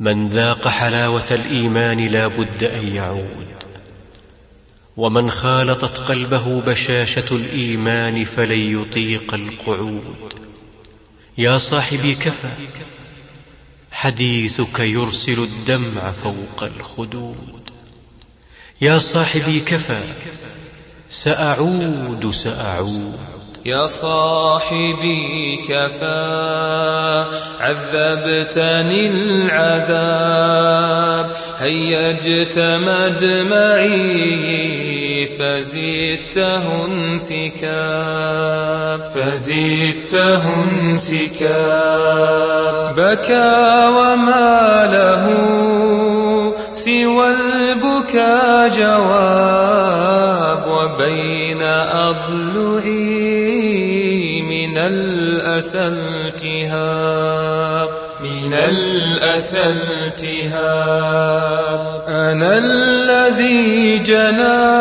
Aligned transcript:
من 0.00 0.28
ذاق 0.28 0.68
حلاوة 0.68 1.26
الإيمان 1.30 1.98
لا 2.06 2.26
بد 2.26 2.64
أن 2.64 2.94
يعود. 2.96 3.46
ومن 4.96 5.30
خالطت 5.30 5.98
قلبه 5.98 6.60
بشاشة 6.60 7.24
الإيمان 7.32 8.24
فلن 8.24 8.80
يطيق 8.80 9.34
القعود. 9.34 10.34
يا 11.38 11.58
صاحبي 11.58 12.14
كفى 12.14 12.50
حديثك 13.92 14.80
يرسل 14.80 15.38
الدمع 15.38 16.12
فوق 16.12 16.62
الخدود. 16.62 17.70
يا 18.80 18.98
صاحبي 18.98 19.60
كفى 19.60 20.02
سأعود 21.08 22.30
سأعود. 22.30 23.39
يا 23.64 23.86
صاحبي 23.86 25.56
كفى 25.68 27.24
عذبتني 27.60 29.06
العذاب. 29.06 30.56
هيجت 31.58 32.58
مدمعي 32.58 34.00
فزدته 35.26 36.86
انسكاب. 36.86 37.40
فزدته 39.14 40.42
انسكاب. 40.80 42.94
بكى 42.96 43.88
وما 43.88 44.86
له 44.92 45.24
سوى 46.72 47.30
البكا 47.30 48.68
جواب. 48.68 50.60
وبين 50.66 51.62
أضلعي 51.62 53.39
الأسى 54.90 55.88
من 58.20 58.54
الأسى 58.54 59.74
أنا 62.08 62.58
الذي 62.58 63.98
جنى 63.98 64.80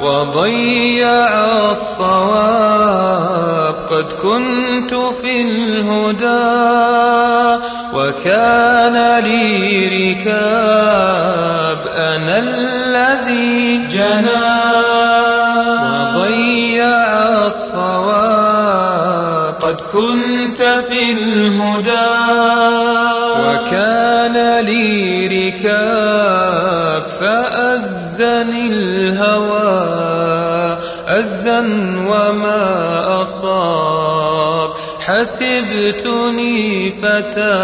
وضيع 0.00 1.28
الصواب 1.70 3.74
قد 3.90 4.12
كنت 4.12 4.94
في 4.94 5.42
الهدى 5.42 6.48
وكان 7.94 9.22
لي 9.24 9.86
ركاب. 9.88 11.78
أنا 11.86 12.38
الذي 12.38 13.86
جنى 13.86 14.37
قد 19.68 19.80
كنت 19.92 20.62
في 20.62 21.12
الهدى. 21.12 22.08
وكان 23.40 24.64
لي 24.64 25.26
ركاب 25.26 27.10
فأزني 27.10 28.66
الهوى. 28.66 30.78
أزا 31.08 31.60
وما 32.08 33.22
أصاب. 33.22 34.70
حسبتني 35.00 36.90
فتى. 36.90 37.58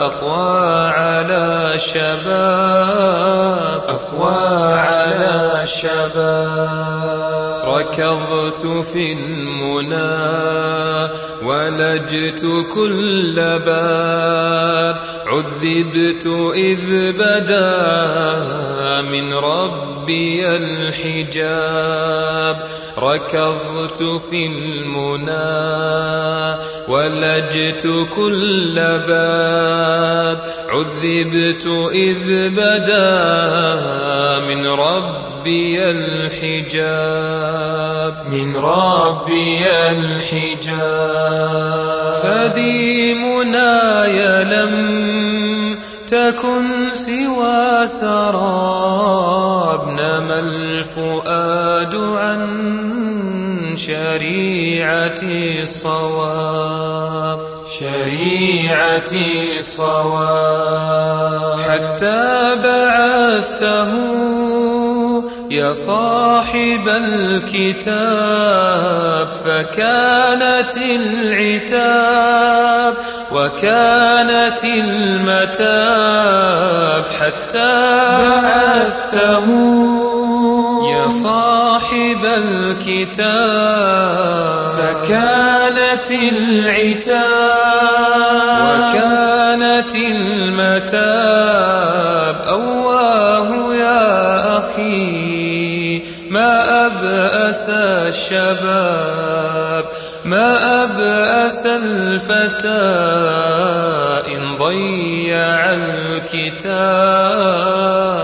أقوى 0.00 0.88
على 0.88 1.78
شباب. 1.78 3.82
أقوى 3.88 4.74
على 4.74 5.62
شباب. 5.64 7.29
ركضت 7.64 8.66
في 8.66 9.12
المنى 9.12 10.00
ولجت 11.42 12.66
كل 12.74 13.34
باب 13.36 14.96
عذبت 15.30 16.26
إذ 16.54 17.12
بدا 17.12 17.70
من 19.00 19.34
ربي 19.34 20.46
الحجاب. 20.56 22.00
ركضت 22.98 24.02
في 24.30 24.46
المنى 24.46 25.30
ولجت 26.88 28.06
كل 28.16 28.74
باب. 29.08 30.38
عذبت 30.68 31.66
إذ 31.92 32.48
بدا 32.48 33.14
من 34.48 34.66
ربي 34.66 35.90
الحجاب. 35.90 37.34
من 38.30 38.56
ربي 38.56 39.66
الحجاب. 39.90 41.70
فدي 42.22 43.14
مناي 43.14 44.44
لم 44.44 45.19
تكن 46.10 46.94
سوى 46.94 47.86
سراب 47.86 49.88
نما 49.88 50.38
الفؤاد 50.38 51.94
عن 51.94 52.46
شريعة 53.76 55.20
الصواب. 55.62 57.38
شريعة 57.80 59.12
الصواب. 59.58 61.58
حتى 61.60 62.56
بعثته 62.64 64.29
يا 65.50 65.72
صاحب 65.72 66.88
الكتاب 66.88 67.82
فكانت 69.44 70.76
العتاب 70.76 72.94
وكانت 73.32 74.64
المتاب 74.64 75.84
حتى 77.20 77.72
بعثته. 78.42 79.46
يا 80.92 81.08
صاحب 81.08 82.24
الكتاب 82.24 83.20
فكانت 84.70 86.10
العتاب 86.10 87.20
وكانت 88.62 89.94
المتاب. 89.94 91.99
أبأس 97.60 97.68
الشباب 98.08 99.84
ما 100.24 100.84
أبأس 100.84 101.66
الفتى 101.66 102.68
إن 104.36 104.56
ضيع 104.56 105.72
الكتاب. 105.72 106.70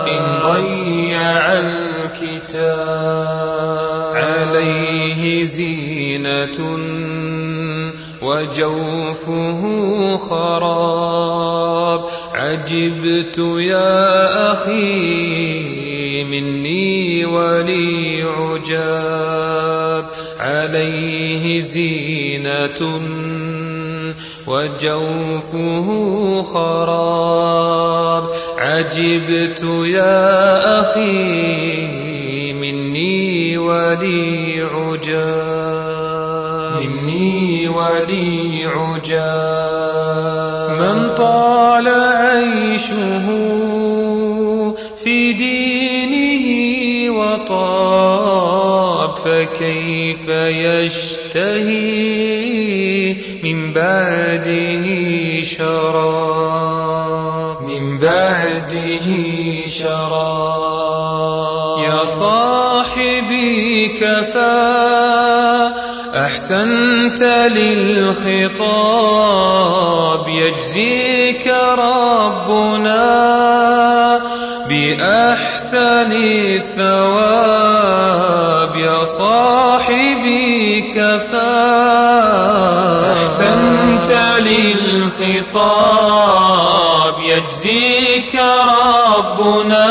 إن 0.08 0.38
ضيع 0.52 1.52
الكتاب. 1.52 2.96
عليه 4.14 5.44
زينة 5.44 6.78
وجوفه 8.22 9.62
خراب. 10.16 12.04
عجبت 12.34 13.38
يا 13.58 14.52
أخي 14.52 15.96
مني 16.24 17.24
ولي 17.24 18.22
عجاب. 18.22 19.15
عليه 20.86 21.60
زينة 21.60 23.00
وجوفه 24.46 25.88
خراب. 26.42 28.24
عجبت 28.58 29.64
يا 29.84 30.80
أخي 30.80 32.52
مني 32.52 33.58
ولي 33.58 34.62
عجاب. 34.62 35.96
مني 36.82 37.68
ولي 37.68 38.66
عجاب. 38.66 40.06
من 40.80 41.14
طال 41.14 41.88
عيشه 41.88 43.26
في 45.04 45.32
دينه 45.32 46.46
وطاب 47.18 48.35
فكيف 49.26 50.28
يشتهي 50.28 51.76
من 53.42 53.72
بعده 53.72 54.86
شراب 55.42 56.76
من 57.62 57.98
بعده 57.98 59.06
شراب 59.66 61.06
يا 61.78 62.04
صاحبي 62.04 63.88
كفى 63.88 65.16
أحسنت 66.14 67.22
للخطاب 67.56 68.96
يجزيك 70.28 71.54
ربنا 71.78 73.06
بأحسن 74.68 76.12
الثواب. 76.12 77.85
يا 78.78 79.04
صاحبي 79.04 80.80
كفى. 80.80 81.36
أحسنت 83.12 84.10
للخطاب 84.38 85.54
يجزيك 87.20 88.40
ربنا. 89.18 89.86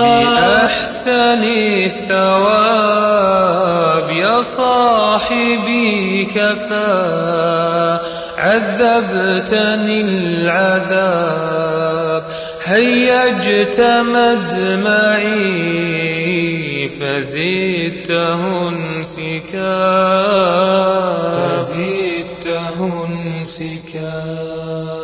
بأحسن 0.00 1.42
الثواب 1.84 4.10
يا 4.10 4.42
صاحبي 4.42 6.24
كفى. 6.24 7.98
عذبتني 8.38 10.00
العذاب. 10.00 11.66
هيجتمد 12.66 14.52
معي 14.84 16.88
فزدته 16.88 18.68
انسكا. 18.68 19.76
فزدته 21.36 22.78
انسكا. 23.06 24.95